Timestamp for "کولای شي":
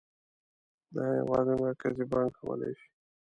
2.39-2.89